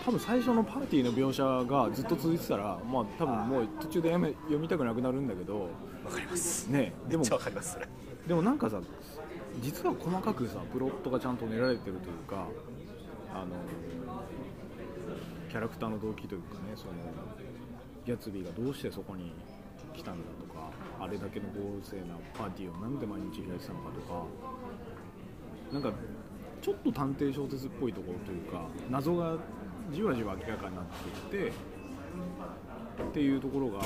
[0.03, 5.61] 多分最初のパーティーの描写がずっと続いてたらまあ多分もう途中でやめ読みたくなくなるんだけど
[6.03, 6.67] わかります。
[6.67, 7.87] ねでもめっちゃわかりますそれ。
[8.27, 8.79] でもなんかさ
[9.61, 12.45] 実は細かくさプロットがちゃんと練られてるというか
[13.33, 13.55] あの
[15.55, 16.91] キャラクターの動機というかねその
[18.05, 19.31] ギャツビーがどうしてそこに
[19.95, 24.25] 来たんだとかあれだけの豪勢なパーティーをなんで毎日開いてたのかとか
[25.71, 25.93] なんか
[26.61, 29.37] ちょっと探偵小説っぽいところというか謎が
[29.93, 30.85] じわじわ明らかになっ
[31.31, 31.53] ていって
[33.03, 33.79] っていうところが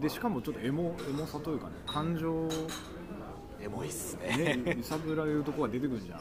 [0.00, 2.48] でしかもちょっとエモエモさというかね感情
[3.60, 4.56] エモいっすね。
[4.56, 6.20] ね、揺さぶられるとこが出てくるじゃん。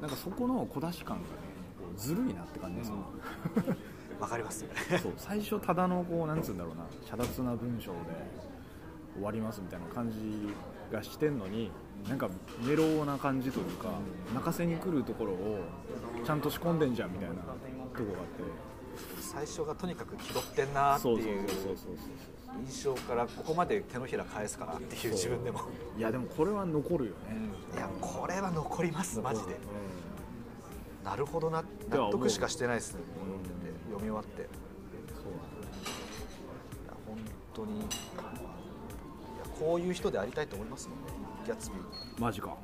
[0.00, 1.51] なんかそこの小出し感がね
[1.96, 2.96] ずるいなって感じですよ、
[4.20, 4.64] わかります。
[5.02, 6.84] そう最初ただのこうなんつうんだろうな。
[7.04, 7.98] 遮奪な文章で
[9.14, 10.54] 終わりますみたいな感じ
[10.90, 11.70] がしてんのに
[12.08, 12.28] なんか
[12.62, 13.90] メローな感じというか
[14.32, 15.58] 泣かせに来るところを
[16.24, 18.72] ちゃんと仕込んでんじゃんみたいなとこがあって。
[19.20, 21.94] 最初がとにかく気取ってんなってそうそういうそうそうそう
[22.66, 25.60] 印象からここまで手のひら返すかなっていう自分でも、
[25.96, 27.16] いやでもこれは残るよね、
[27.74, 29.46] いやこれは残りますマジで。
[29.46, 30.11] うん
[31.04, 33.00] なるほどな納得しかしてないですね
[33.90, 34.48] 読み終わって。
[37.06, 37.18] 本
[37.54, 37.86] 当にいや
[39.58, 41.04] こういう人でありたいと思いますもんね
[41.44, 42.56] ギャッツビーマジか。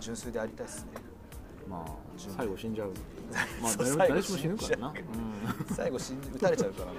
[0.00, 0.90] 純粋でありたいですね。
[1.68, 2.92] まあ最後死んじゃう。
[3.62, 4.94] まあ誰しも死ぬからな、
[5.74, 6.92] 最後死ん撃たれちゃうからな。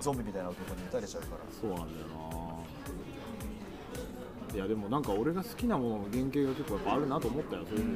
[0.00, 1.36] ゾンビみたいな男に撃たれちゃうから。
[1.60, 2.16] そうなんだよな。
[4.54, 7.86] いやでもなんか俺が好きなものの原型が結構やっぱあるなと思ったよそういう意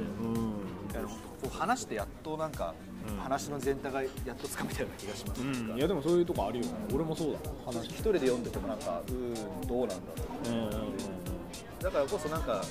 [0.99, 1.09] 味でいや
[1.43, 2.75] こう話してやっとなんか、
[3.19, 6.73] 話の全体がやっとつかめたような気がします、うん、いやでもそういうとこあるよね。
[6.93, 7.39] 俺もそうだ。
[7.65, 9.15] 話一人で読んでてもなんかうー
[9.65, 10.01] んどうなんだろ
[10.47, 10.49] う。
[10.49, 10.93] うんうんうん
[11.81, 12.63] だからこそなんか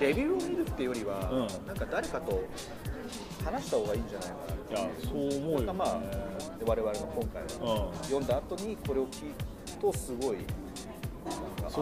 [0.00, 1.66] レビューを見るっていうよりは、うん。
[1.66, 2.42] なんか誰かと
[3.44, 4.36] 話した方がいいんじゃないか
[4.72, 6.00] ないやそう思うよ、ね、まあ
[6.58, 7.98] で我々の今回はうん。
[8.04, 10.52] 読んだ後にこれを聞くとすごいなんか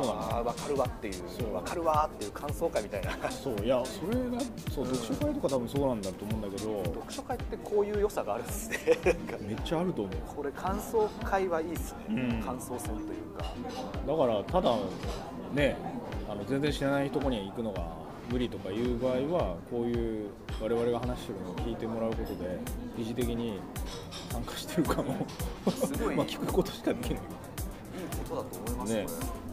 [0.02, 0.26] そうな。
[0.26, 3.30] んだああ分かるわっていう分かるわっていう感想会みたいな。
[3.30, 4.40] そういやそれが
[4.72, 8.78] そう読書会とか多分そうなんだと思うんだけど読書会ってこういう良さがあるんですね。
[9.46, 10.16] めっちゃあると思う。
[10.36, 12.42] これ感想会はいいっすね、うん。
[12.42, 13.44] 感想戦というか。
[14.06, 14.76] だからただ
[15.52, 15.76] ね
[16.28, 20.30] あの全然知らないとこに行くのが無理とかいう場合はこういう
[20.60, 22.58] 我々が話してるのを聞いてもらうことで
[22.96, 23.60] 疑似的に
[24.30, 25.14] 参加してるかも。
[25.70, 27.12] すごい まあ聞くことしかできない。
[27.12, 27.20] いい
[28.28, 29.04] ことだと思います、ね。
[29.04, 29.45] これ